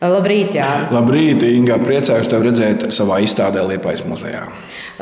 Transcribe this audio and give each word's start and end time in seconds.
Labrīt, 0.00 0.54
Jā. 0.56 0.88
Labrīt, 0.88 1.42
Inga. 1.44 1.74
Priecājos 1.82 2.30
tevi 2.32 2.46
redzēt 2.46 2.86
savā 2.96 3.18
izstādē 3.20 3.60
Liepājas 3.68 4.06
muzejā. 4.08 4.46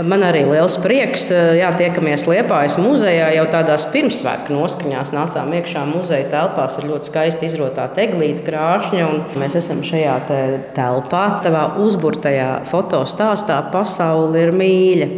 Man 0.02 0.24
arī 0.26 0.40
liels 0.42 0.74
prieks. 0.82 1.28
Jā, 1.30 1.68
tiekamies 1.78 2.24
Liepājas 2.26 2.74
muzejā. 2.82 3.28
Jau 3.36 3.44
tādās 3.52 3.84
pirmsvētku 3.92 4.56
noskaņās 4.56 5.12
nācām 5.14 5.52
iekšā 5.54 5.84
muzeja 5.86 6.26
telpās 6.32 6.80
ar 6.80 6.88
ļoti 6.90 7.12
skaisti 7.12 7.46
izrotāta 7.46 8.02
eglīta 8.08 8.42
krāšņa. 8.48 9.06
Mēs 9.38 9.54
esam 9.62 9.84
šajā 9.86 10.16
te 10.26 10.40
telpā, 10.74 11.22
tavā 11.46 11.62
uzburtajā 11.84 12.48
fotostāstā 12.66 13.60
Pasaule 13.70 14.42
ir 14.48 14.50
mīļa. 14.58 15.08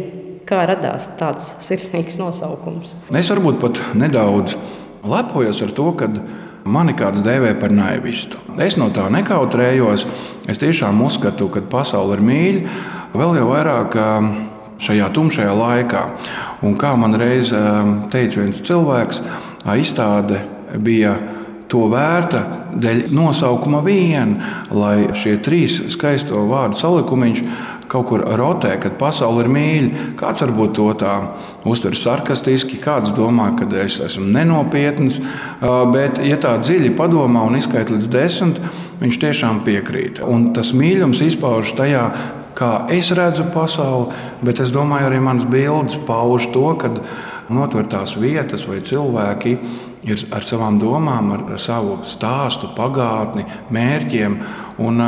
Kā 0.45 0.61
radās 0.69 1.09
tāds 1.17 1.55
sirsnīgs 1.65 2.21
nosaukums? 2.21 2.93
Es 3.17 3.33
varbūt 3.33 3.57
pat 3.65 3.81
nedaudz 3.97 4.59
lepojos 5.09 5.65
ar 5.65 5.73
to, 5.73 5.89
ka 5.97 6.13
Mani 6.65 6.93
kāds 6.93 7.23
dēvē 7.25 7.55
par 7.57 7.73
naivistu. 7.73 8.37
Es 8.61 8.77
no 8.77 8.91
tā 8.93 9.07
nekautrējos. 9.13 10.05
Es 10.49 10.61
tiešām 10.61 10.99
uzskatu, 11.01 11.49
ka 11.49 11.63
pasaule 11.65 12.17
ir 12.17 12.23
mīļa, 12.25 12.75
vēl 13.17 13.37
jau 13.39 13.47
vairāk 13.49 13.97
šajā 14.81 15.09
tumšajā 15.15 15.53
laikā. 15.57 16.03
Un 16.65 16.77
kā 16.77 16.93
man 16.99 17.17
reiz 17.17 17.53
teica 18.13 18.43
viens 18.43 18.61
cilvēks, 18.67 19.21
izstāde 19.81 20.41
bija 20.77 21.15
to 21.71 21.85
vērta 21.91 22.41
dēļ 22.81 23.05
nosaukuma 23.15 23.81
vien, 23.85 24.35
lai 24.75 25.11
šie 25.17 25.37
trīs 25.43 25.79
skaisto 25.93 26.43
vārdu 26.49 26.79
salikumiņš 26.79 27.43
kaut 27.91 28.07
kur 28.07 28.23
rotē, 28.39 28.75
kad 28.81 28.95
pasaule 28.99 29.43
ir 29.43 29.49
mīļa. 29.51 30.05
Kāds 30.19 30.43
varbūt 30.45 30.75
to 30.77 30.87
tā 31.01 31.15
uztver 31.67 31.97
sarkastiski, 31.99 32.79
kāds 32.81 33.11
domā, 33.17 33.51
ka 33.59 33.67
es 33.83 33.99
esmu 34.03 34.29
nenopietns. 34.31 35.19
Bet, 35.91 36.21
ja 36.23 36.39
tā 36.41 36.55
dziļi 36.61 36.93
padomā 36.97 37.43
un 37.47 37.59
izskaita 37.59 37.95
līdz 37.95 38.07
desmit, 38.11 38.61
viņš 39.01 39.19
tiešām 39.25 39.63
piekrīt. 39.67 40.23
Un 40.23 40.51
tas 40.55 40.71
mīlestības 40.77 41.25
izpaužas 41.27 41.75
tajā, 41.77 42.05
kā 42.55 42.71
es 42.93 43.11
redzu 43.17 43.47
pasauli, 43.53 44.11
bet 44.45 44.63
es 44.63 44.73
domāju, 44.75 45.09
arī 45.09 45.21
manas 45.23 45.47
bildes 45.49 45.99
pauž 46.07 46.51
to, 46.55 46.67
ka 46.79 46.93
notvērtās 47.51 48.15
vietas 48.21 48.67
vai 48.69 48.79
cilvēki 48.85 49.55
ir 50.07 50.25
ar 50.33 50.45
savām 50.47 50.79
domām, 50.81 51.31
ar 51.35 51.61
savu 51.61 51.99
stāstu, 52.07 52.71
pagātni, 52.77 53.45
mērķiem. 53.73 54.37
Un, 54.81 55.01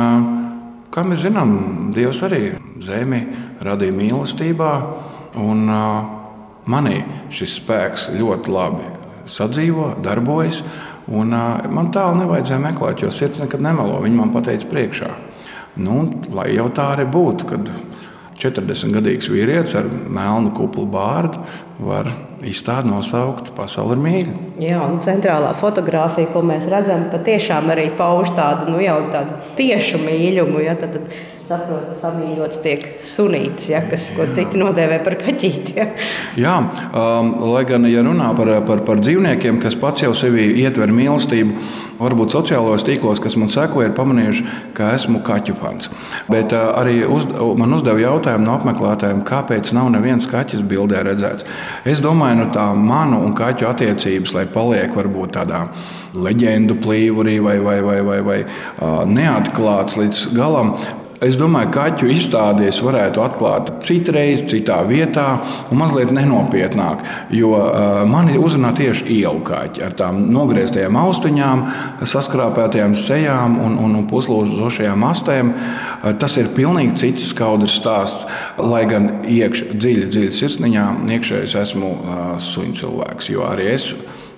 Kā 0.94 1.02
mēs 1.02 1.24
zinām, 1.24 1.54
Dievs 1.90 2.20
arī 2.22 2.52
zemi 2.84 3.18
radīja 3.66 3.94
mīlestībā, 3.96 4.68
un 5.42 5.64
manī 6.70 6.98
šis 7.34 7.56
spēks 7.58 8.12
ļoti 8.14 8.52
labi 8.54 8.90
sadzīvo, 9.26 9.88
darbojas. 10.04 10.62
Un, 11.10 11.34
man 11.34 11.90
tālu 11.92 12.20
nevajadzēja 12.22 12.62
meklēt, 12.62 13.02
jo 13.02 13.10
sirds 13.12 13.42
nekad 13.42 13.64
nemelo. 13.64 13.98
Viņa 14.04 14.20
man 14.20 14.30
pateica 14.32 14.70
priekšā. 14.70 15.10
Nu, 15.82 15.98
lai 16.30 16.52
jau 16.54 16.68
tā 16.70 16.92
arī 16.94 17.08
būtu, 17.10 17.48
kad 17.50 17.72
40 18.38 18.94
gadīgs 18.94 19.28
vīrietis 19.32 19.74
ar 19.80 19.90
melnu 19.90 20.54
kuplu 20.54 20.86
bārdu 20.90 21.42
var 21.82 22.12
izstādi 22.50 22.90
nosaukt 22.90 23.52
Pasaule 23.56 23.96
ir 23.96 24.02
mīļa. 24.04 24.34
Jā, 24.62 24.80
un 24.84 25.00
centrālā 25.04 25.52
fotografija, 25.58 26.30
ko 26.32 26.42
mēs 26.46 26.66
redzam, 26.70 27.08
patiešām 27.12 27.70
arī 27.74 27.88
pauž 27.98 28.34
tādu, 28.36 28.70
nu, 28.72 28.80
jau 28.84 28.98
tādu 29.12 29.38
tiešu 29.58 30.00
mīlumu. 30.04 30.62
Ja, 30.64 30.76
tad, 30.78 30.98
tad 30.98 31.16
saprotu, 31.44 31.94
samīļots 32.00 32.60
tiek 32.64 32.84
sunīts, 33.04 33.68
ja, 33.72 33.82
kas, 33.88 34.08
ko 34.16 34.26
citi 34.34 34.60
nodēvē 34.60 35.00
par 35.04 35.18
kaķīti. 35.20 35.74
Ja. 35.76 35.86
Jā, 36.44 36.54
um, 36.88 37.32
lai 37.52 37.64
gan, 37.68 37.84
ja 37.90 38.04
runā 38.06 38.30
par, 38.36 38.50
par, 38.66 38.84
par 38.86 39.02
dzīvniekiem, 39.02 39.60
kas 39.62 39.76
pats 39.80 40.04
jau 40.04 40.12
sevi 40.16 40.46
ietver 40.62 40.92
mīlestību, 40.94 41.56
varbūt 42.00 42.34
sociālajos 42.34 42.86
tīklos, 42.86 43.20
kas 43.22 43.36
man 43.40 43.52
seko, 43.52 43.84
ir 43.84 43.94
pamanījuši, 43.96 44.46
ka 44.76 44.92
esmu 44.96 45.20
kaķu 45.26 45.56
fans. 45.60 45.90
Bet 46.32 46.54
uh, 46.56 46.72
arī 46.80 47.02
uz, 47.04 47.28
man 47.60 47.76
uzdeva 47.76 48.02
jautājumu 48.02 48.48
no 48.48 48.56
apmeklētājiem, 48.56 49.22
kāpēc 49.28 49.74
nav 49.76 49.92
neviens 49.94 50.28
kaķis 50.30 50.64
bildē 50.68 51.04
redzēts. 51.06 51.46
Es 51.88 52.02
domāju, 52.04 52.40
nu 52.42 52.50
tā 52.54 52.66
manu 52.78 53.20
un 53.26 53.36
kaķu 53.36 53.68
attiecības, 53.70 54.34
lai 54.38 54.48
paliek 54.50 54.96
varbūt 54.96 55.36
tādā 55.38 55.66
leģendu 56.14 56.78
plīvurī 56.82 57.38
vai, 57.44 57.58
vai, 57.62 57.80
vai, 57.84 58.00
vai, 58.06 58.20
vai 58.26 58.42
uh, 58.44 59.02
neatklāts 59.08 60.00
līdz 60.00 60.28
galam. 60.34 60.76
Es 61.22 61.36
domāju, 61.38 61.70
ka 61.70 61.84
kaķu 61.84 62.08
izstādēs 62.10 62.80
varētu 62.82 63.22
atklāt 63.22 63.70
citreiz, 63.84 64.42
citā 64.50 64.80
vietā, 64.88 65.38
un 65.70 65.78
mazliet 65.78 66.10
nenopietnāk. 66.14 67.04
Jo 67.34 67.52
uh, 67.58 68.02
mani 68.08 68.34
uzrunā 68.40 68.72
tieši 68.76 69.06
ielu 69.20 69.42
kaķi 69.46 69.84
ar 69.86 69.94
tām 69.98 70.24
nogrieztajām 70.34 70.98
austiņām, 70.98 71.64
saskrāpētajām 72.10 72.96
sejām 72.98 73.58
un, 73.62 73.78
un, 73.84 73.96
un 74.00 74.08
puslūdzošajām 74.10 75.06
astēm. 75.10 75.54
Uh, 75.54 76.10
tas 76.20 76.34
ir 76.40 76.50
pilnīgi 76.56 76.96
cits 77.04 77.30
skaudrs 77.30 77.78
stāsts. 77.78 78.26
Lai 78.58 78.84
gan 78.90 79.10
iekšā 79.30 79.78
dziļi, 79.78 80.10
dziļi 80.10 80.34
sirsniņā, 80.34 80.88
iekšēji 81.14 81.60
esmu 81.62 81.94
uh, 81.94 82.24
suņu 82.42 82.80
cilvēks, 82.82 83.30
jo 83.34 83.46
arī 83.46 83.70
es 83.76 83.92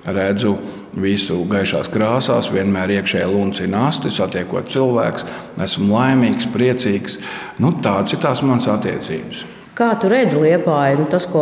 redzu 0.07 0.59
visu 1.01 1.43
gaišās 1.49 1.91
krāsās, 1.93 2.51
vienmēr 2.53 2.97
iekšēji 2.99 3.29
luncina 3.33 3.87
asti, 3.91 4.13
satiekot 4.13 4.71
cilvēku. 4.73 5.27
Esmu 5.63 5.93
laimīgs, 5.93 6.49
priecīgs. 6.55 7.21
Nu, 7.63 7.75
tāds 7.85 8.17
ir 8.17 8.25
tās 8.25 8.43
manas 8.47 8.69
attiecības. 8.73 9.45
Kā 9.77 9.91
tu 10.01 10.09
redzi 10.09 10.39
liepāju? 10.41 11.03
Nu, 11.03 11.07
tas, 11.13 11.27
ko 11.29 11.41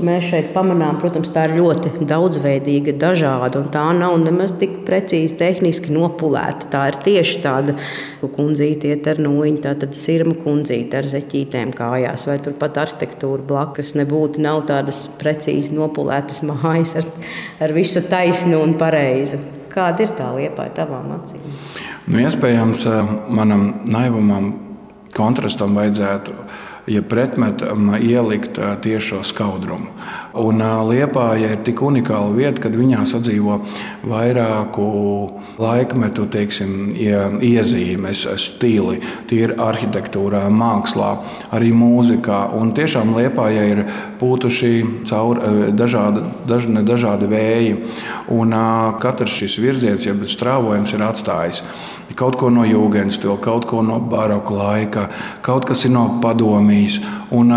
mēs 0.00 0.30
šeit 0.30 0.46
pamanām, 0.54 0.96
protams, 1.02 1.28
tā 1.34 1.42
ir 1.50 1.58
ļoti 1.58 2.06
daudzveidīga, 2.08 2.94
dažāda. 2.96 3.60
Tā 3.74 3.82
nav 3.92 4.14
nemaz 4.22 4.54
tik 4.56 4.78
precīzi 4.86 5.36
tehniski 5.36 5.92
nopulēta. 5.92 6.70
Tā 6.72 6.86
ir 6.88 6.98
tieši 7.04 7.42
tāda 7.44 7.76
kundzīte 8.22 8.94
ar 9.12 9.20
nūjiņu, 9.26 9.60
tāda 9.68 9.90
sirma 9.92 10.32
kundzīte 10.40 11.02
ar 11.02 11.10
zeķītēm 11.12 11.76
kājās, 11.76 12.24
vai 12.30 12.38
turpat 12.46 12.80
arhitektūra 12.86 13.44
blakus 13.52 13.92
nebūtu 14.00 14.40
nav 14.40 14.64
tādas 14.72 15.04
precīzi 15.20 15.76
nopulētas 15.76 16.40
mājas 16.48 16.96
ar, 17.02 17.12
ar 17.68 17.76
visu 17.76 18.00
taisnu 18.08 18.64
un 18.64 18.78
pareizu. 18.80 19.44
Kāda 19.74 20.06
ir 20.06 20.16
tā 20.16 20.32
liepāja 20.32 20.78
tavām 20.80 21.18
acīm? 21.18 21.44
Nu, 22.08 22.24
iespējams, 22.24 22.88
manam 23.28 23.74
naivumam 23.84 24.54
kontrastam 25.12 25.76
vajadzētu 25.76 26.44
ja 26.86 27.02
pretmetam 27.02 27.94
ielikt 28.00 28.58
tieši 28.82 29.06
šo 29.08 29.22
skaudrumu. 29.24 29.90
Un 30.34 30.60
Liepāja 30.88 31.52
ir 31.54 31.62
tik 31.64 31.80
unikāla 31.84 32.32
vieta, 32.34 32.64
kad 32.64 32.74
viņā 32.74 33.04
sadzīvo 33.06 33.60
vairāku 34.08 34.86
laikmetu 35.62 36.26
teiksim, 36.32 36.90
iezīmes, 37.44 38.24
stili, 38.42 38.98
tīri 39.30 39.56
arhitektūrā, 39.62 40.44
mākslā, 40.50 41.12
arī 41.54 41.70
mūzikā. 41.76 42.40
Un 42.58 42.74
tiešām 42.76 43.14
Liepāja 43.16 43.66
ir 43.70 43.84
pūtuši 44.20 44.72
cauri 45.08 45.70
dažādi, 45.76 46.24
dažādi, 46.50 46.86
dažādi 46.90 47.30
vēji. 47.30 47.76
Un 48.34 48.56
katrs 49.00 49.38
šis 49.38 49.60
virziens, 49.62 50.08
jeb 50.08 50.26
strāvojums, 50.28 50.96
ir 50.96 51.06
atstājis 51.06 51.62
kaut 52.14 52.36
ko 52.38 52.50
no 52.52 52.64
jūgens 52.66 53.18
stila, 53.18 53.36
kaut 53.42 53.66
ko 53.68 53.82
no 53.82 53.98
baroka 53.98 54.54
laika, 54.54 55.06
kaut 55.44 55.66
kas 55.68 55.84
ir 55.86 55.94
no 55.94 56.04
padomijas. 56.74 57.00
Un, 57.30 57.50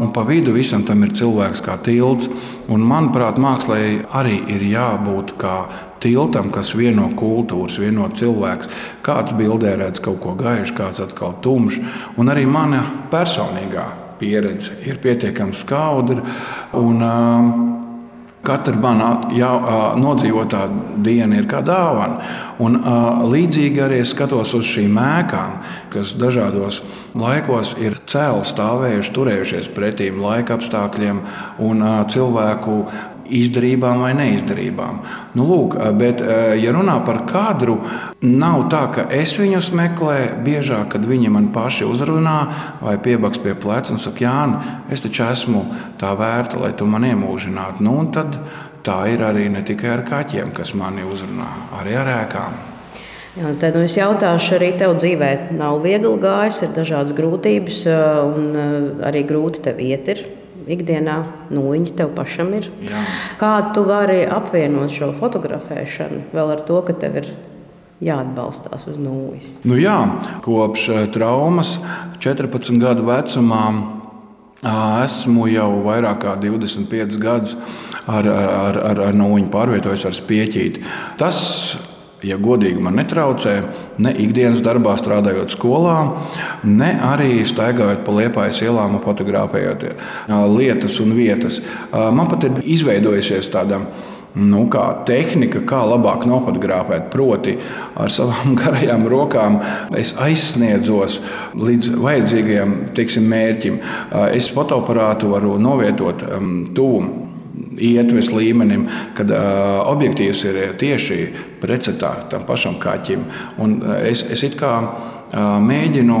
un 0.00 0.12
pa 0.12 0.22
vidu 0.22 0.52
visam 0.52 0.84
tam 0.84 1.02
ir 1.02 1.12
cilvēks 1.12 1.62
kā 1.62 1.78
tilts. 1.82 2.28
Un, 2.68 2.80
manuprāt, 2.80 3.38
mākslā 3.38 4.04
arī 4.12 4.42
ir 4.48 4.62
jābūt 4.62 5.36
kā 5.38 5.68
tiltam, 6.00 6.50
kas 6.50 6.74
vieno 6.74 7.10
kultūras, 7.16 7.78
vieno 7.78 8.08
cilvēku. 8.08 8.68
Kāds 9.02 9.32
bildē 9.32 9.76
redz 9.76 10.00
kaut 10.00 10.20
ko 10.20 10.34
gaišu, 10.34 10.74
kāds 10.74 11.00
atkal 11.00 11.34
tumšs. 11.42 11.80
Un 12.16 12.28
arī 12.28 12.46
mana 12.46 12.84
personīgā 13.10 14.18
pieredze 14.18 14.76
ir 14.86 14.98
pietiekami 14.98 15.54
skaudra. 15.54 16.22
Un, 16.74 17.02
Katra 18.42 18.74
manā 18.74 19.08
nodzīvotā 20.02 20.64
diena 21.06 21.38
ir 21.38 21.46
kā 21.50 21.60
dāvana. 21.62 22.18
Un, 22.62 22.80
līdzīgi 23.30 23.82
arī 23.84 24.00
es 24.02 24.10
skatos 24.16 24.50
uz 24.58 24.66
šīm 24.66 24.96
mēkām, 24.98 25.60
kas 25.94 26.16
dažādos 26.18 26.80
laikos 27.14 27.76
ir 27.78 27.94
cēlus, 28.02 28.50
stāvējuši, 28.56 29.14
turējušies 29.14 29.70
pretīm 29.76 30.18
laika 30.24 30.58
apstākļiem 30.58 31.22
un 31.62 31.86
cilvēku 32.10 32.78
izdarībām 33.38 34.02
vai 34.04 34.12
neizdarībām. 34.18 34.98
Nu, 35.38 35.46
lūk, 35.48 35.76
bet, 35.98 36.20
ja 36.60 36.72
runā 36.74 36.98
par 37.06 37.22
kadru, 37.28 37.78
nav 38.22 38.66
tā, 38.72 38.82
ka 38.94 39.06
es 39.16 39.34
viņus 39.40 39.72
meklēju. 39.78 40.40
Biežāk, 40.46 40.90
kad 40.94 41.06
viņi 41.08 41.32
man 41.32 41.48
paši 41.54 41.88
uzrunā 41.88 42.36
vai 42.82 42.98
piebaks 43.02 43.40
pie 43.42 43.54
pleca 43.58 43.94
un 43.94 44.02
saka, 44.02 44.26
Jāni, 44.26 44.74
es 44.92 45.04
taču 45.04 45.24
esmu 45.28 45.64
tā 46.00 46.12
vērta, 46.18 46.60
lai 46.62 46.74
tu 46.76 46.86
man 46.90 47.06
iemūžinātu. 47.08 47.84
Nu, 47.86 47.96
tad 48.12 48.36
tā 48.84 48.98
ir 49.12 49.24
arī 49.24 49.48
ne 49.52 49.62
tikai 49.64 49.96
ar 49.96 50.04
kaķiem, 50.08 50.52
kas 50.56 50.74
mani 50.78 51.06
uzrunā, 51.06 51.48
arī 51.80 51.96
ar 51.98 52.12
ēkām. 52.18 52.60
Jā, 53.32 53.48
tad 53.56 53.78
nu 53.78 53.86
es 53.86 53.94
jautāšu, 53.96 54.58
arī 54.58 54.74
tev 54.76 54.92
dzīvē 55.00 55.54
nav 55.56 55.78
viegli 55.80 56.12
gājis, 56.20 56.58
ir 56.66 56.74
dažādas 56.76 57.14
grūtības, 57.16 57.78
un 58.28 58.58
arī 59.08 59.22
grūti 59.24 59.62
tev 59.64 59.80
iet. 59.80 60.10
Ir 60.12 60.20
ikdienā 60.70 61.16
nūjiņa 61.54 61.94
tev 61.98 62.12
pašam 62.16 62.52
ir. 62.58 62.68
Jā. 62.84 63.06
Kā 63.40 63.54
tu 63.74 63.86
vari 63.88 64.22
apvienot 64.26 64.92
šo 64.92 65.12
fotografēšanu 65.16 66.28
vēl 66.34 66.54
ar 66.56 66.62
to, 66.68 66.78
ka 66.86 66.96
tev 66.98 67.18
ir 67.22 67.32
jāatbalstās 68.02 68.86
uz 68.90 69.00
nulles? 69.00 69.56
Nu 69.66 69.78
jā, 69.80 69.96
kopš 70.44 70.88
traumas 71.14 71.76
14 72.22 72.78
gadu 72.82 73.06
vecumā 73.08 73.64
esmu 74.62 75.48
jau 75.50 75.70
vairāk 75.82 76.20
kā 76.22 76.34
25 76.38 77.18
gadus 77.22 77.56
ar, 78.06 78.26
ar, 78.26 78.78
ar, 78.78 79.00
ar 79.08 79.16
nūjiņu 79.18 79.50
pārvietojis 79.50 80.06
ar 80.06 80.14
spieķīti. 80.14 80.84
Tas 81.18 81.40
ja 82.26 82.38
godīgi 82.40 82.80
man 82.82 82.96
netraucē, 83.00 83.56
ne 84.02 84.14
ikdienas 84.24 84.62
darbā 84.64 84.94
strādājot 85.00 85.54
skolā, 85.54 85.96
ne 86.64 86.92
arī 87.12 87.42
staigājot 87.48 88.04
pa 88.06 88.16
liepājas 88.20 88.62
ielām 88.66 88.98
un 88.98 89.04
fotografējot 89.04 89.86
lietas 90.54 90.98
un 91.02 91.14
vietas. 91.18 91.60
Man 91.92 92.30
pat 92.30 92.48
ir 92.48 92.64
izveidojusies 92.78 93.52
tāda. 93.52 93.84
Nu, 94.32 94.62
kā 94.72 94.86
tehnika, 95.04 95.60
kā 95.68 95.82
labāk 95.84 96.22
nofotografēt, 96.24 97.10
proti, 97.12 97.52
ar 98.00 98.08
savām 98.08 98.54
garajām 98.60 99.04
rokām 99.12 99.58
es 99.98 100.14
aizsniedzos 100.16 101.18
līdz 101.60 101.90
vajadzīgajam 102.00 102.72
teiksim, 102.96 103.28
mērķim. 103.28 103.76
Es 104.32 104.48
fotoaparātu 104.56 105.28
varu 105.34 105.58
novietot 105.60 106.24
um, 106.30 106.54
tuvu 106.72 107.31
ietves 107.78 108.32
līmenim, 108.34 108.86
kad 109.16 109.30
uh, 109.32 109.82
objektīvs 109.92 110.44
ir 110.50 110.60
tieši 110.80 111.18
pretstatā 111.62 112.14
tam 112.32 112.46
pašam 112.48 112.78
kaķim. 112.82 113.24
Un 113.62 113.78
es, 114.02 114.24
es 114.32 114.44
kā 114.58 114.72
uh, 114.82 115.56
mēģinu 115.62 116.18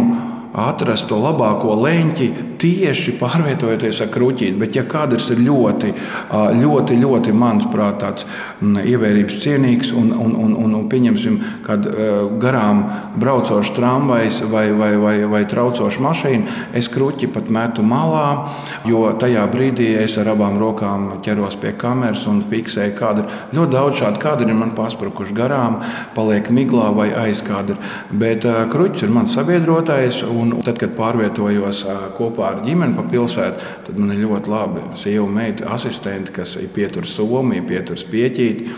atrast 0.52 1.12
labāko 1.12 1.76
leņķi 1.80 2.28
tieši 2.62 3.16
pārvietojoties 3.20 4.02
ar 4.04 4.10
kruķīti. 4.12 4.58
Bet, 4.60 4.76
ja 4.78 4.84
kādrs 4.88 5.30
ir 5.34 5.42
ļoti, 5.42 5.92
ļoti, 6.60 6.98
ļoti 7.02 7.34
manuprāt, 7.36 7.98
tāds 8.02 8.26
ievērības 8.62 9.38
cienīgs 9.42 9.92
un, 9.98 10.12
un, 10.14 10.36
un, 10.38 10.54
un, 10.64 10.76
un 10.78 10.88
pieņemsim, 10.90 11.38
kad 11.66 11.86
garām 12.42 12.84
braucošs 13.20 13.72
tramvajs 13.76 14.42
vai, 14.52 14.66
vai, 14.76 14.92
vai, 15.00 15.16
vai 15.30 15.42
traucoša 15.48 16.04
mašīna, 16.06 16.58
es 16.78 16.90
kruķi 16.92 17.30
pat 17.34 17.50
metu 17.52 17.84
malā, 17.86 18.26
jo 18.88 19.04
tajā 19.18 19.44
brīdī 19.52 19.92
es 20.02 20.16
ar 20.20 20.32
abām 20.34 20.58
rokām 20.62 21.08
ķeros 21.24 21.58
pie 21.62 21.74
kameras 21.78 22.26
un 22.30 22.42
fiksēju 22.50 22.96
kadru. 22.98 23.26
Ļoti 23.56 23.74
daudz 23.74 24.00
šādu 24.02 24.22
kadru 24.22 24.48
ir 24.50 24.58
man 24.58 24.74
pasprukuši 24.76 25.36
garām, 25.36 25.80
paliek 26.16 26.50
miglā 26.54 26.90
vai 26.94 27.10
aiz 27.24 27.42
kadra. 27.46 27.78
Bet 28.10 28.46
kruķis 28.46 29.06
ir 29.06 29.14
mans 29.14 29.34
sabiedrotais, 29.36 30.22
un 30.28 30.58
tad, 30.62 30.78
kad 30.80 30.94
pārvietojos 30.98 31.84
kopā 32.16 32.51
ar 32.52 32.62
ģimeni 32.64 32.96
pa 32.96 33.04
pilsētu, 33.08 33.68
tad 33.86 34.00
man 34.00 34.14
ir 34.14 34.22
ļoti 34.24 34.52
labi 34.52 34.84
sieva, 34.98 35.26
meita, 35.32 35.68
asistenti, 35.74 36.34
kas 36.36 36.54
pietur 36.74 37.08
somiju, 37.08 37.66
pietur 37.68 38.00
pieķīti. 38.12 38.72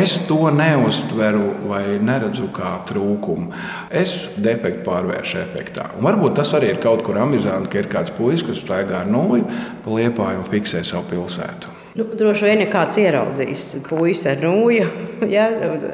Es 0.00 0.16
to 0.28 0.40
neuztveru 0.54 1.68
vai 1.68 1.82
neredzu 2.02 2.48
kā 2.54 2.76
trūkumu. 2.88 3.50
Es 3.90 4.34
defektu 4.40 4.84
pārvēršu 4.88 5.40
efektā. 5.44 5.90
Un 5.98 6.08
varbūt 6.08 6.38
tas 6.40 6.54
arī 6.56 6.74
ir 6.74 6.82
kaut 6.82 7.04
kur 7.06 7.20
amizanti, 7.20 7.72
ka 7.72 7.82
ir 7.82 7.92
kāds 7.92 8.14
puisis, 8.16 8.46
kas 8.46 8.64
staigā 8.64 9.02
ar 9.02 9.10
nūju 9.10 9.46
pa 9.84 9.98
liepāju 9.98 10.44
un 10.44 10.52
fiksē 10.52 10.84
savu 10.86 11.08
pilsētu. 11.12 11.73
Nu, 11.94 12.04
droši 12.18 12.48
vien, 12.48 12.58
ja 12.64 12.66
kāds 12.72 12.96
ieraudzīs 12.98 13.68
puisi 13.86 14.26
ar 14.26 14.40
nūju, 14.42 14.86
ja, 15.36 15.44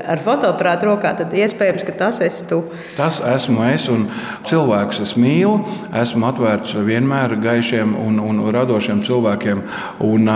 ar 0.08 0.22
fotoaparātu 0.24 0.88
rokā, 0.88 1.10
tad 1.18 1.34
iespējams, 1.36 1.84
ka 1.84 1.92
tas 1.98 2.22
esi 2.24 2.46
tu. 2.48 2.62
Tas 2.96 3.18
esmu 3.20 3.66
es, 3.66 3.84
un 3.92 4.06
cilvēkus 4.48 5.02
es 5.04 5.12
mīlu. 5.20 5.58
Esmu 6.00 6.30
atvērts 6.30 6.78
vienmēr 6.88 7.36
gaišiem 7.44 7.92
un, 8.00 8.16
un 8.24 8.40
radošiem 8.48 9.04
cilvēkiem. 9.04 9.62
Un, 10.08 10.34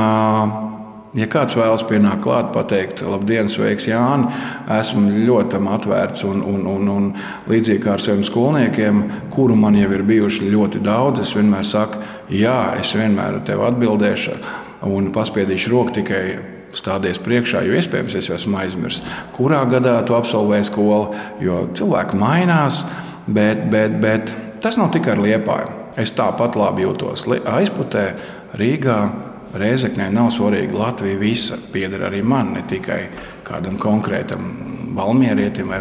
Ja 1.15 1.29
kāds 1.31 1.55
vēlas 1.55 1.85
pienākt 1.87 2.25
klāt, 2.25 2.49
pateikt, 2.51 3.05
labdien, 3.07 3.47
sveiks, 3.47 3.85
Jāni, 3.87 4.27
esmu 4.81 5.13
ļoti 5.29 5.61
atvērts. 5.77 6.25
Un, 6.27 6.41
un, 6.43 6.65
un, 6.67 6.89
un 6.91 7.07
līdzīgi 7.47 7.85
kā 7.85 7.93
ar 7.95 8.03
saviem 8.03 8.25
skolniekiem, 8.27 9.05
kuru 9.31 9.55
man 9.55 9.79
jau 9.79 9.93
ir 9.95 10.03
bijuši 10.09 10.51
ļoti 10.51 10.83
daudz, 10.83 11.23
es 11.23 11.37
vienmēr 11.39 11.71
saku, 11.71 12.03
jā, 12.35 12.59
es 12.83 12.91
vienmēr 12.99 13.39
tev 13.47 13.63
atbildēšu 13.63 14.35
un 14.89 15.11
paspiedīšu 15.15 15.73
roku 15.73 15.95
tikai 16.01 16.25
stāties 16.75 17.21
priekšā, 17.23 17.63
jo 17.65 17.77
iespējams 17.79 18.17
es 18.19 18.31
esmu 18.35 18.59
aizmirsis, 18.63 19.05
kurā 19.37 19.63
gadā 19.71 20.01
tu 20.07 20.17
absolvēji 20.17 20.69
skolu. 20.71 21.15
Jo 21.43 21.65
cilvēki 21.77 22.19
mainās, 22.19 22.83
bet, 23.27 23.69
bet, 23.71 23.99
bet 24.03 24.35
tas 24.65 24.79
nav 24.81 24.91
tikai 24.95 25.15
ar 25.15 25.23
liepāju. 25.23 25.79
Es 26.01 26.11
tāpat 26.17 26.59
labi 26.59 26.83
jūtos 26.87 27.29
aizputē, 27.31 28.09
Rīgā. 28.59 28.99
Reizeknē 29.55 30.09
nav 30.11 30.33
svarīgi 30.35 30.75
Latvija 30.75 31.15
visa. 31.21 31.55
Pieder 31.71 32.09
arī 32.09 32.25
man, 32.27 32.57
ne 32.57 32.65
tikai 32.67 33.05
kādam 33.47 33.77
konkrētam 33.79 34.49
valmierietim 34.99 35.71
vai 35.71 35.79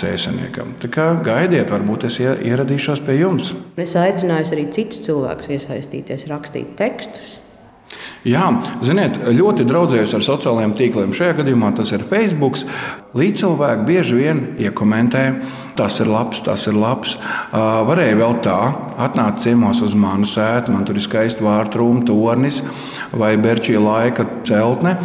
cēsaniekam. 0.00 0.72
Tā 0.80 0.88
kā 0.88 1.10
gaidiet, 1.20 1.68
varbūt 1.68 2.06
es 2.08 2.16
ieradīšos 2.22 3.04
pie 3.04 3.18
jums. 3.18 3.52
Es 3.76 3.92
aicināju 4.00 4.54
arī 4.56 4.64
citus 4.72 5.04
cilvēkus 5.04 5.52
iesaistīties, 5.58 6.24
rakstīt 6.32 6.72
tekstus. 6.80 7.41
Jā, 8.22 8.44
ziniet, 8.86 9.16
ļoti 9.34 9.64
draudzējos 9.66 10.12
ar 10.14 10.22
sociālajiem 10.22 10.76
tīkliem. 10.78 11.14
Šajā 11.16 11.40
gadījumā 11.40 11.72
tas 11.74 11.90
ir 11.90 12.04
Facebook. 12.06 12.60
Līdz 13.18 13.42
cilvēki 13.42 13.86
bieži 13.88 14.18
vien 14.20 14.42
iekomentē, 14.62 15.24
tas 15.76 15.98
ir 16.00 16.10
labs, 16.12 16.44
tas 16.46 16.68
ir 16.70 16.78
labs. 16.78 17.16
Uh, 17.18 17.82
varēja 17.88 18.20
vēl 18.20 18.38
tā, 18.46 18.60
atnākt 19.08 19.42
ciemos 19.42 19.82
uz 19.82 19.96
manu 19.98 20.28
sētu, 20.28 20.70
man 20.70 20.86
tur 20.86 21.00
ir 21.00 21.04
skaisti 21.04 21.42
vārtrūmu 21.42 22.06
tornis 22.06 22.62
vai 23.10 23.34
berčija 23.42 23.82
laika 23.82 24.28
celtne. 24.46 24.96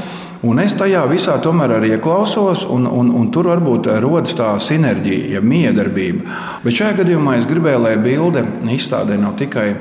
Un 0.46 0.62
es 0.62 0.76
tajā 0.78 1.02
visā 1.10 1.40
tomēr 1.42 1.80
arī 1.80 1.96
ieklausos, 1.96 2.68
un, 2.70 2.86
un, 2.86 3.10
un 3.18 3.32
tur 3.34 3.50
varbūt 3.50 3.90
rodas 4.04 4.36
tā 4.38 4.52
sinerģija, 4.62 5.32
ja 5.34 5.42
miedarbība. 5.42 6.38
Bet 6.62 6.78
šajā 6.78 7.00
gadījumā 7.00 7.40
es 7.40 7.50
gribēju, 7.50 7.82
lai 7.88 7.96
bilde 7.98 8.46
izstādē 8.78 9.18
nav 9.18 9.34
tikai 9.42 9.72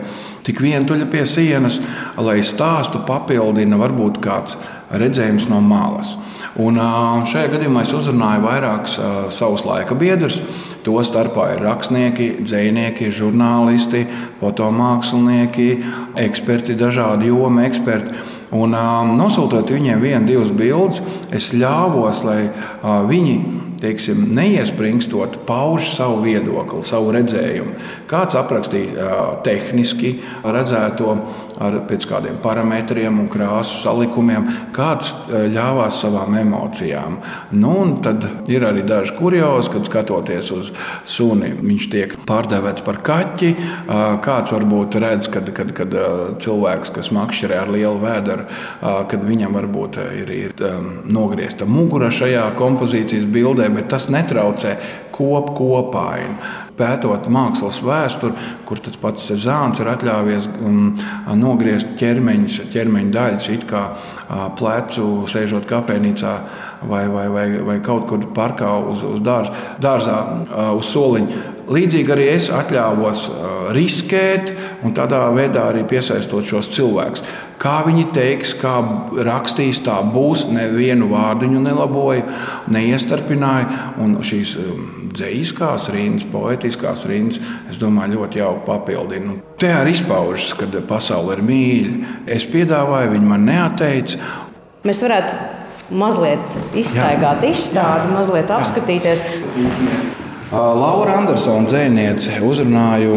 tik 0.46 0.62
vientuļa 0.62 1.08
pie 1.10 1.25
sienas, 1.28 1.81
lai 2.22 2.38
stāstu 2.46 3.02
papildina 3.06 3.78
varbūt 3.81 4.20
kāds 4.22 4.56
redzējums 4.94 5.50
no 5.50 5.60
malas. 5.64 6.14
Un 6.62 6.78
šajā 7.28 7.50
gadījumā 7.52 7.82
es 7.84 7.93
uzrunāju 7.93 8.44
vairākus 8.46 8.94
savus 9.34 9.66
laika 9.69 9.96
biedrus. 9.98 10.38
To 10.87 10.94
starpā 11.04 11.50
ir 11.56 11.64
rakstnieki, 11.66 12.31
dzinieki, 12.46 13.10
žurnālisti, 13.12 14.04
fotomākslinieki, 14.40 15.69
eksperti, 16.22 16.78
dažādi 16.78 17.32
jomu 17.32 17.66
eksperti. 17.66 18.14
Un, 18.56 18.76
nosūtot 19.19 19.72
viņiem 19.75 20.00
vienu, 20.00 20.22
divas 20.28 20.52
bildes, 20.54 21.02
es 21.34 21.50
ļāvos, 21.52 22.22
lai 22.25 22.40
viņi 23.10 23.65
teiksim, 23.86 24.26
neiespringstot, 24.34 25.40
pauž 25.46 25.92
savu 25.94 26.20
viedokli, 26.24 26.82
savu 26.86 27.12
redzējumu. 27.14 27.76
Kāds 28.10 28.38
aprakstīja 28.38 29.40
tehniski 29.46 30.16
redzēto 30.44 31.14
ar 31.63 31.79
kādiem 31.86 32.41
parametriem 32.43 33.20
un 33.22 33.29
krāsu 33.32 33.81
salikumiem, 33.84 34.48
kāds 34.77 35.13
uh, 35.13 35.46
ļāvās 35.53 36.01
savām 36.03 36.34
emocijām. 36.41 37.20
Nu, 37.55 37.77
tad 38.03 38.27
ir 38.51 38.67
arī 38.67 38.82
daži 38.86 39.15
kuriozi, 39.19 39.72
kad 39.77 39.89
skatoties 39.89 40.51
uz 40.56 40.72
suni, 41.05 41.53
viņš 41.60 41.89
tiek 41.93 42.17
pārdēvēts 42.27 42.84
par 42.86 43.01
kaķi. 43.06 43.53
Uh, 43.56 44.19
kāds 44.25 44.55
varbūt 44.56 44.98
redz, 45.03 45.31
kad, 45.32 45.53
kad, 45.56 45.72
kad 45.77 45.94
cilvēks, 46.43 46.93
kas 46.96 47.13
makšķerē 47.15 47.63
ar 47.63 47.70
lielu 47.72 47.98
vēderu, 48.03 48.46
kad 49.10 49.25
viņam 49.25 49.55
varbūt 49.56 49.98
ir, 50.20 50.31
ir 50.34 50.55
nogriezta 51.08 51.67
mugura 51.69 52.10
šajā 52.15 52.44
kompozīcijas 52.58 53.27
bildē 53.31 53.69
bet 53.77 53.91
tas 53.93 54.08
netraucē 54.13 54.77
kop 55.17 55.53
kopainu. 55.56 56.36
Pētot 56.76 57.30
mākslas 57.32 57.78
vēsturi, 57.84 58.36
kur 58.68 58.80
tas 58.84 58.98
pats 59.00 59.30
Cezāns 59.30 59.80
ir 59.80 59.88
atļāvies 59.88 60.48
um, 60.60 60.90
nogriezt 61.40 61.94
ķermeņa, 61.96 62.68
ķermeņa 62.74 63.12
daļas, 63.14 63.48
it 63.54 63.64
kā 63.70 63.82
uh, 63.94 64.46
plecu, 64.58 65.24
sēžot 65.32 65.64
kafejnīcā 65.70 66.34
vai, 66.90 67.06
vai, 67.08 67.26
vai, 67.32 67.46
vai 67.64 67.78
kaut 67.84 68.04
kur 68.10 68.28
parkā 68.36 68.74
uz, 68.92 69.06
uz 69.08 69.22
dārz, 69.24 69.52
dārzā, 69.80 70.18
uh, 70.44 70.72
uz 70.76 70.92
soliņa. 70.92 71.44
Līdzīgi 71.72 72.12
arī 72.14 72.28
es 72.34 72.50
atļāvos 72.54 73.24
uh, 73.32 73.54
riskēt 73.74 74.52
un 74.84 74.92
tādā 74.94 75.24
veidā 75.34 75.64
arī 75.72 75.82
piesaistot 75.88 76.46
šos 76.46 76.68
cilvēkus. 76.76 77.24
Kā 77.58 77.80
viņi 77.86 78.04
teiks, 78.14 78.52
kā 78.60 78.76
rakstīs, 79.26 79.80
tā 79.86 79.96
būs. 80.12 80.44
Nevienu 80.52 81.08
vārdiņu 81.10 81.62
nelaboju, 81.64 82.26
neiestarpināju. 82.70 83.82
Un 84.04 84.18
šīs 84.26 84.52
um, 84.60 85.06
dzīsliskās 85.17 85.89
rindas, 85.94 86.27
poetiskās 86.31 87.05
rindas, 87.08 87.41
es 87.70 87.81
domāju, 87.81 88.20
ļoti 88.20 88.43
jauki 88.43 88.65
papildina. 88.67 89.37
Te 89.61 89.73
arī 89.75 89.94
izpaužas, 89.96 90.53
kad 90.61 90.77
pasaule 90.89 91.37
ir 91.37 91.44
mīļa. 91.46 92.15
Es 92.37 92.46
piedāvāju, 92.51 93.15
viņi 93.17 93.31
man 93.31 93.46
neateica. 93.49 94.20
Mēs 94.87 95.03
varētu 95.03 95.41
mazliet 95.96 96.61
izstaigāt 96.77 97.44
izstādi, 97.49 98.13
mazliet 98.15 98.53
apskatīties. 98.55 99.25
Laura 100.53 101.19
Andersona 101.20 101.67
dzēniece 101.67 102.41
uzrunāja 102.46 103.17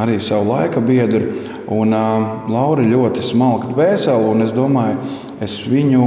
arī 0.00 0.18
savu 0.18 0.54
laika 0.54 0.82
biedru. 0.82 1.28
Un, 1.64 1.94
uh, 1.96 2.48
Laura 2.52 2.84
ļoti 2.84 3.22
smalka 3.24 3.70
dvēseli, 3.70 4.26
un 4.28 4.44
es 4.44 4.50
domāju, 4.52 4.98
es 5.42 5.56
viņu 5.66 6.04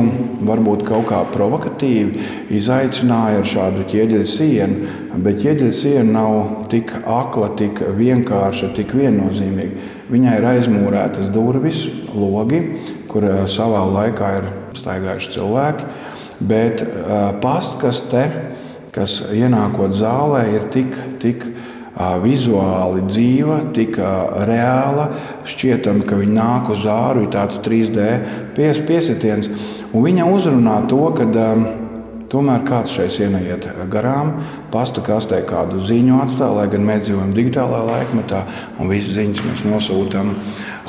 varbūt 0.48 0.86
kaut 0.88 1.08
kā 1.10 1.20
provokatīvi 1.34 2.24
izaicināju 2.58 3.42
ar 3.42 3.50
šādu 3.52 3.86
ķieģeļa 3.92 4.28
sienu, 4.30 4.92
bet 5.24 5.42
ķieģeļa 5.42 5.76
siena 5.76 6.08
nav 6.14 6.68
tik 6.72 6.94
akla, 7.02 7.52
tik 7.60 7.82
vienkārša, 7.98 8.72
tik 8.78 8.96
viennozīmīga. 8.98 9.94
Viņai 10.08 10.36
ir 10.40 10.48
aizmūrētas 10.54 11.32
durvis, 11.36 11.84
logi, 12.16 12.62
kur 13.12 13.28
eh, 13.28 13.44
savā 13.52 13.84
laikā 13.92 14.34
ir 14.40 14.52
staigājuši 14.78 15.34
cilvēki, 15.36 15.90
bet 16.48 16.84
eh, 16.86 17.16
pastkaste, 17.44 18.24
kas 18.96 19.20
ienākot 19.36 19.94
zālē, 19.94 20.46
ir 20.56 20.70
tik, 20.74 20.96
tik 21.22 21.44
vizuāli 22.24 23.04
dzīva, 23.08 23.58
tik 23.74 23.98
reāla. 24.48 25.10
Šķietam, 25.48 26.04
ka 26.08 26.20
viņa 26.20 26.36
nāk 26.38 26.72
uz 26.74 26.86
āru, 26.92 27.26
ir 27.26 27.34
tāds 27.34 27.60
3D 27.66 28.08
pies, 28.58 28.82
piesitiens. 28.86 29.50
Un 29.94 30.06
viņa 30.06 30.30
uzrunā 30.30 30.80
to, 30.92 31.02
ka 31.18 31.26
tomēr 32.28 32.64
kāds 32.68 32.92
šeit 32.92 33.18
ienaiet 33.24 33.70
garām, 33.92 34.34
pasta 34.74 35.02
kastē 35.06 35.42
kādu 35.48 35.80
ziņu 35.84 36.20
atstāja, 36.26 36.54
lai 36.60 36.68
gan 36.72 36.86
mēs 36.88 37.08
dzīvojam 37.08 37.34
digitālā 37.36 37.82
laikmetā, 37.88 38.44
un 38.78 38.92
visas 38.92 39.16
ziņas 39.18 39.44
mēs 39.48 39.66
nosūtām 39.72 40.34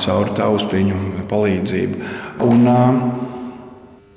caur 0.03 0.33
taustiņu 0.37 1.27
palīdzību. 1.31 2.07
Un, 2.49 2.67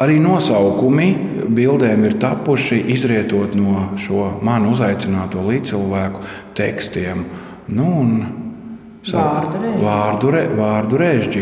Arī 0.03 0.17
nosaukumi 0.19 1.09
bildēm 1.53 2.07
ir 2.09 2.19
tapuši 2.23 2.81
izrietot 2.91 3.55
no 3.55 3.93
šo 4.01 4.39
manu 4.43 4.73
uzaicināto 4.75 5.45
līdzcilvēku 5.47 6.23
tekstiem. 6.59 7.27
Nu, 7.73 7.91
Vārdu 9.03 9.59
režģi. 9.59 9.79
Vārdu, 9.83 10.29
re, 10.31 10.43
vārdu 10.55 10.99
režģi. 11.01 11.41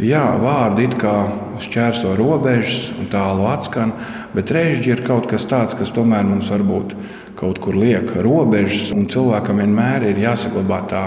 Jā, 0.00 0.22
vārdi 0.40 0.86
it 0.88 0.94
kā 0.96 1.16
šķērso 1.60 2.14
robežas 2.16 2.86
un 2.96 3.10
tālu 3.12 3.44
atskan, 3.50 3.92
bet 4.32 4.48
režģi 4.56 4.94
ir 4.94 5.02
kaut 5.04 5.28
kas 5.28 5.44
tāds, 5.48 5.76
kas 5.76 5.92
tomēr 5.92 6.24
mums 6.24 6.48
varbūt 6.52 6.96
kaut 7.36 7.60
kur 7.60 7.76
liek 7.76 8.14
robežas, 8.24 8.88
un 8.96 9.04
cilvēkam 9.12 9.60
vienmēr 9.60 10.08
ir 10.08 10.22
jāsaglabā 10.24 10.80
tā 10.88 11.04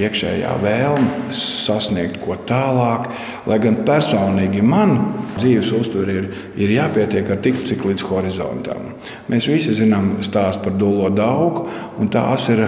iekšējā 0.00 0.52
vēlme 0.62 1.30
sasniegt 1.34 2.20
ko 2.22 2.36
tālāk. 2.48 3.08
Lai 3.48 3.58
gan 3.62 3.80
personīgi 3.86 4.62
man 4.64 4.96
dzīves 5.36 5.72
uztvere 5.76 6.16
ir, 6.20 6.30
ir 6.60 6.74
jāpietiek 6.76 7.30
ar 7.30 7.42
tik 7.44 7.60
cik 7.66 7.84
līdz 7.88 8.06
horizontam. 8.10 8.94
Mēs 9.30 9.48
visi 9.50 9.76
zinām 9.76 10.16
stāstu 10.24 10.66
par 10.66 10.78
dūlo 10.80 11.10
augu, 11.24 11.66
un 12.00 12.10
tās 12.12 12.48
ir 12.52 12.64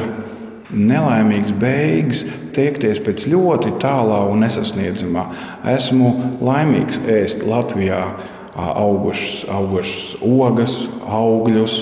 nelaimīgs 0.73 1.53
beigas, 1.61 2.23
tiekties 2.57 3.01
pēc 3.05 3.27
ļoti 3.33 3.75
tālā 3.83 4.23
un 4.31 4.45
nesasniedzamā. 4.45 5.27
Esmu 5.75 6.13
laimīgs 6.45 7.03
ēst 7.13 7.45
Latvijā 7.49 8.03
augušas, 8.57 9.47
augušas 9.53 10.17
ogas, 10.23 10.77
augļus, 11.09 11.79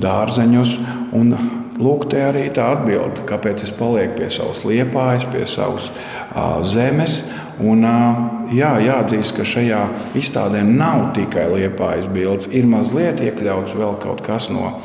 dārzeņus. 0.00 0.76
Un 1.16 1.34
lūk, 1.80 2.06
te 2.12 2.20
arī 2.22 2.46
tā 2.54 2.70
atbilde, 2.76 3.24
kāpēc 3.28 3.64
es 3.66 3.72
palieku 3.76 4.20
pie 4.20 4.30
savas 4.32 4.62
liepājas, 4.68 5.26
pie 5.32 5.44
savas 5.48 5.90
uh, 5.90 6.60
zemes. 6.66 7.22
Un, 7.60 7.84
uh, 7.84 8.20
jā, 8.56 8.74
jāatzīst, 8.84 9.34
ka 9.36 9.44
šajā 9.44 9.82
izstādē 10.16 10.62
nav 10.66 11.10
tikai 11.16 11.48
liepājas 11.52 12.08
bildes, 12.12 12.48
ir 12.56 12.68
mazliet 12.70 13.20
iekļauts 13.24 13.76
vēl 13.76 13.98
kaut 14.00 14.24
kas 14.24 14.48
no 14.52 14.78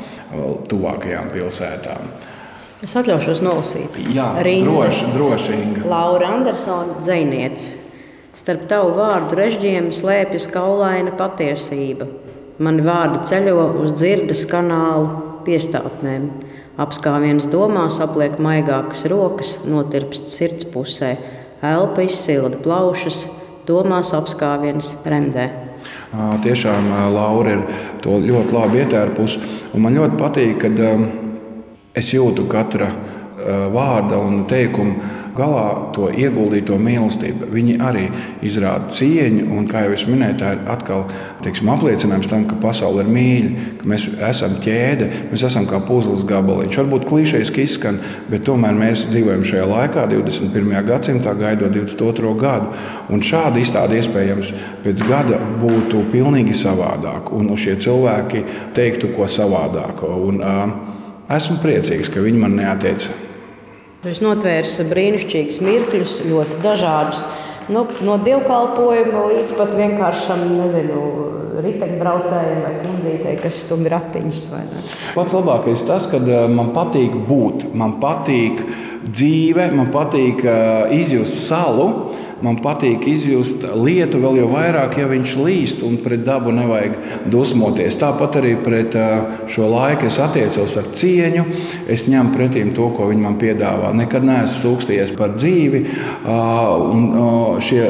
tuvākajām 0.68 1.30
pilsētām. 1.32 2.10
Es 2.84 2.92
atļaušos 2.98 3.40
nolasīt. 3.40 3.96
Jā, 4.12 4.34
droši, 4.44 5.06
droši. 5.14 5.60
Laura 5.88 6.34
Andersona 6.36 6.98
dzēniece. 7.00 7.84
Starp 8.36 8.66
tavu 8.68 8.90
vārdu 8.98 9.38
režģiem 9.38 9.88
slēpjas 9.96 10.50
kaulaina 10.52 11.14
patiesība. 11.16 12.04
Mani 12.60 12.84
vārdi 12.84 13.22
ceļo 13.28 13.64
uz 13.80 13.94
dzirdes 13.96 14.44
kanālu 14.50 15.40
piestātnēm. 15.46 16.28
Apskāviens 16.76 17.46
domās 17.48 18.00
apliek 18.04 18.36
maigākas 18.42 19.06
rokas, 19.08 19.56
notirpst 19.64 20.28
sirds 20.28 20.68
pusē. 20.68 21.14
Elpa 21.64 22.04
izsilda 22.04 22.60
plaušas, 22.60 23.24
domās 23.68 24.12
apskāviens 24.16 24.96
remdē. 25.08 25.46
Tiešām 26.44 26.90
Laura 27.14 27.56
ir 27.56 27.62
to 28.04 28.18
ļoti 28.20 28.56
labi 28.56 28.82
ietērpusi. 28.84 29.40
Man 29.80 29.96
ļoti 29.96 30.20
patīk, 30.20 30.58
kad 30.64 30.82
Es 31.96 32.10
jūtu 32.12 32.44
katra 32.44 32.90
vārda 33.72 34.18
un 34.22 34.44
teikuma 34.50 35.24
galā 35.36 35.92
to 35.94 36.08
ieguldīto 36.10 36.78
mīlestību. 36.80 37.50
Viņi 37.52 37.76
arī 37.84 38.06
izrāda 38.46 38.88
cieņu, 38.92 39.46
un, 39.52 39.66
kā 39.68 39.84
jau 39.84 39.94
es 39.96 40.06
minēju, 40.08 40.36
tā 40.40 40.52
ir 40.56 40.62
atkal 40.72 41.04
teiksim, 41.44 41.68
apliecinājums 41.74 42.30
tam, 42.30 42.46
ka 42.48 42.58
pasaule 42.62 43.04
ir 43.04 43.10
mīļa, 43.12 43.66
ka 43.80 43.90
mēs 43.92 44.08
esam 44.30 44.56
ķēde, 44.64 45.10
mēs 45.32 45.44
esam 45.50 45.68
kā 45.68 45.80
puzles 45.86 46.24
gabaliņš. 46.28 46.80
Varbūt 46.80 47.08
klišejiski 47.10 47.66
izskan, 47.66 48.00
bet 48.32 48.46
tomēr 48.48 48.76
mēs 48.78 49.06
dzīvojam 49.12 49.44
šajā 49.50 49.68
laikā, 49.72 50.06
21. 50.14 50.74
gadsimtā, 50.88 51.36
gaidot 51.38 51.74
22. 51.74 52.34
gadu. 52.40 52.72
Un 53.12 53.24
šāda 53.24 53.60
izstāde 53.60 54.00
iespējams 54.00 54.54
pēc 54.86 55.04
gada 55.06 55.40
būtu 55.60 56.06
pilnīgi 56.12 56.56
savādāka, 56.56 57.36
un 57.36 57.52
šie 57.60 57.76
cilvēki 57.82 58.44
teiktu 58.76 59.12
ko 59.16 59.28
savādāko. 59.30 60.16
Un, 60.30 60.42
uh, 60.42 60.94
Esmu 61.26 61.56
priecīgs, 61.58 62.06
ka 62.14 62.20
viņi 62.22 62.38
man 62.38 62.52
neateica. 62.54 63.25
Jūs 64.06 64.20
notvērsiet 64.22 64.86
brīnišķīgus 64.92 65.56
mirkļus, 65.66 66.12
ļoti 66.30 66.60
dažādus. 66.62 67.24
Nu, 67.66 67.80
no 68.06 68.14
dievkalpojuma 68.22 69.24
līdz 69.32 69.56
pat 69.58 69.72
vienkāršam, 69.74 70.44
nezinu, 70.60 71.00
riteņbraucējiem 71.64 72.60
vai 72.62 72.70
kundzītei, 72.84 73.32
kas 73.40 73.58
stumj 73.64 73.90
ratiņus. 73.90 74.44
Pats 75.16 75.34
labākais 75.34 75.82
tas, 75.88 76.06
ka 76.12 76.20
eh, 76.22 76.46
man 76.52 76.70
patīk 76.76 77.16
būt, 77.26 77.66
man 77.74 77.96
patīk 78.02 78.62
dzīve, 79.08 79.72
man 79.74 79.90
patīk 79.94 80.44
eh, 80.46 80.94
izjust 81.00 81.42
salu. 81.48 81.88
Man 82.44 82.58
patīk 82.60 83.06
izjust 83.08 83.62
lietu 83.80 84.18
vēl 84.20 84.42
jau 84.42 84.48
vairāk, 84.50 84.98
ja 85.00 85.06
viņš 85.08 85.36
līst, 85.40 85.84
un 85.86 85.96
pret 86.04 86.20
dabu 86.26 86.52
nevajag 86.52 86.98
dusmoties. 87.32 87.96
Tāpat 88.00 88.40
arī 88.42 88.52
pret 88.60 88.96
šo 89.52 89.70
laiku 89.72 90.10
es 90.10 90.18
attiecos 90.20 90.76
ar 90.76 90.90
cieņu. 90.92 91.46
Es 91.88 92.04
ņemu 92.10 92.34
pretī 92.36 92.66
to, 92.76 92.90
ko 92.92 93.08
viņi 93.08 93.24
man 93.24 93.40
piedāvā. 93.40 93.94
Nekad 93.96 94.28
neesmu 94.28 94.52
sūkstījies 94.58 95.16
par 95.16 95.32
dzīvi. 95.38 95.82
Un 96.28 97.08
šie 97.64 97.88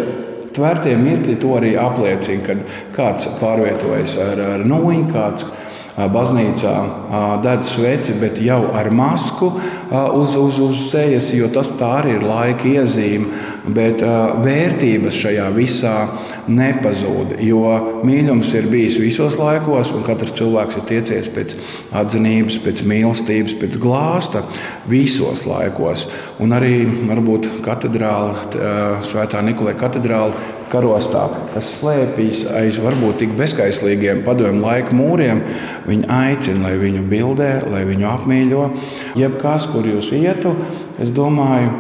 tvērtie 0.57 0.95
mirkļi 1.01 1.37
to 1.43 1.53
arī 1.59 1.75
apliecina, 1.81 2.47
kad 2.47 2.63
kāds 2.97 3.29
pārvietojas 3.41 4.17
ar, 4.23 4.43
ar 4.55 4.67
nūjiņu, 4.69 5.09
kāds 5.13 5.51
baznīcā 5.97 6.75
dedz 7.45 7.71
sveci, 7.73 8.17
bet 8.21 8.41
jau 8.45 8.67
ar 8.77 8.91
masku 8.93 9.49
uz, 9.89 10.37
uz, 10.37 10.59
uz 10.61 10.81
sejas, 10.91 11.31
jo 11.33 11.49
tas 11.53 11.71
arī 11.81 12.19
ir 12.19 12.27
laika 12.27 12.69
iezīme. 12.69 13.45
Bet 13.67 14.03
vērtības 14.45 15.17
šajā 15.25 15.47
visā 15.57 15.95
nepazūd, 16.47 17.33
jo 17.43 17.63
mīlestības 18.07 18.53
ir 18.55 18.69
bijis 18.71 19.01
visos 19.03 19.39
laikos, 19.41 19.91
un 19.97 20.05
katrs 20.07 20.37
cilvēks 20.39 20.79
ir 20.79 20.87
tiecies 20.91 21.31
pēc 21.35 21.57
atzinības, 21.97 22.61
pēc 22.63 22.85
mīlestības, 22.87 23.57
pēc 23.59 23.81
glāsta 23.83 24.45
visos 24.91 25.47
laikos. 25.49 26.07
Un 26.45 26.55
arī 26.55 26.85
varbūt 27.09 27.51
katedrāla, 27.65 28.37
Svētā 29.07 29.43
Nikolai 29.43 29.75
katedrāla 29.79 30.55
karostā, 30.73 31.25
kas 31.55 31.73
slēpjas 31.81 32.45
aiz 32.61 32.81
varbūt 32.83 33.23
tik 33.23 33.35
bezskaislīgiem 33.39 34.23
padomju 34.27 34.65
laika 34.65 34.97
mūriem, 34.97 35.43
viņi 35.87 36.09
aicina, 36.13 36.69
lai 36.69 36.77
viņu 36.83 37.05
bildē, 37.11 37.51
lai 37.71 37.85
viņu 37.89 38.09
apmīļo. 38.13 38.71
Jebkas, 39.19 39.69
kur 39.73 39.87
jūs 39.89 40.13
ietu, 40.17 40.55
es 41.03 41.13
domāju, 41.15 41.73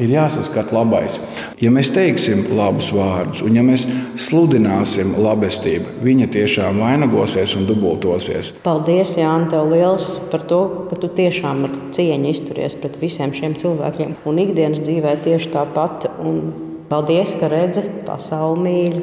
ir 0.00 0.12
jāsaskata 0.14 0.74
labais. 0.74 1.18
Ja 1.60 1.72
mēs 1.74 1.90
teiksim 1.94 2.46
labus 2.56 2.90
vārdus, 2.94 3.42
un 3.44 3.56
ja 3.58 3.64
mēs 3.66 3.86
sludināsim 4.20 5.12
labestību, 5.20 5.98
viņa 6.04 6.30
tiešām 6.36 6.80
vainagosies 6.80 7.56
un 7.58 7.68
dubultosies. 7.68 8.54
Paldies, 8.64 9.16
Jānis, 9.20 9.50
tev 9.52 9.68
liels 9.72 10.14
par 10.32 10.46
to, 10.48 10.62
ka 10.90 10.98
tu 11.00 11.12
tiešām 11.20 11.66
ar 11.68 11.76
cieņu 11.96 12.32
izturies 12.32 12.78
pret 12.80 12.96
visiem 13.02 13.34
šiem 13.36 13.56
cilvēkiem. 13.60 14.16
Un 14.28 14.42
ikdienas 14.46 14.82
dzīvē 14.86 15.18
tieši 15.26 15.54
tāpat. 15.56 16.08
Un 16.24 16.69
Paldies, 16.90 17.36
ka 17.38 17.46
redzi 17.46 17.84
pasauli 18.02 18.62
mīļi. 18.64 19.00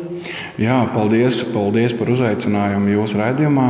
Jā, 0.60 0.82
paldies, 0.92 1.38
paldies 1.54 1.94
par 1.96 2.10
uzaicinājumu 2.12 2.90
jūsu 2.92 3.22
raidījumā. 3.22 3.68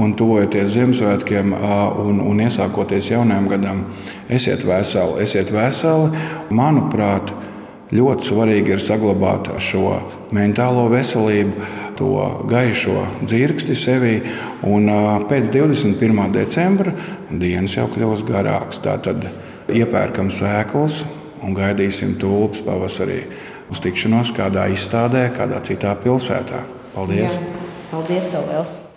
Un 0.00 0.14
tuvojoties 0.16 0.70
Ziemassvētkiem 0.72 1.52
un, 1.52 2.22
un 2.24 2.40
iesākoties 2.40 3.10
jaunajam 3.10 3.50
gadam, 3.52 3.82
esiet 4.32 4.64
veseli, 4.64 5.18
esiet 5.20 5.52
veseli. 5.52 6.22
Manuprāt, 6.48 7.34
ļoti 7.92 8.30
svarīgi 8.30 8.72
ir 8.72 8.80
saglabāt 8.86 9.52
šo 9.60 9.98
mentālo 10.32 10.86
veselību, 10.94 11.68
to 12.00 12.24
gaišo 12.48 13.04
dzirksti 13.20 13.76
sevī. 13.76 14.14
Un 14.64 14.88
pēc 15.28 15.52
21. 15.52 16.24
decembra 16.38 16.96
dienas 17.28 17.76
jau 17.76 17.84
kļūs 17.92 18.24
garāks. 18.32 18.80
Tātad 18.88 19.28
iepērkam 19.68 20.32
sēklas 20.32 21.02
un 21.44 21.52
gaidīsim 21.52 22.16
tulpes 22.16 22.64
pavasarī 22.64 23.20
uz 23.70 23.84
tikšanos 23.84 24.34
kādā 24.36 24.66
izstādē, 24.74 25.28
kādā 25.36 25.62
citā 25.64 25.94
pilsētā. 26.02 26.64
Paldies! 26.96 27.38
Jā. 27.38 27.64
Paldies, 27.92 28.28
Elsa! 28.34 28.87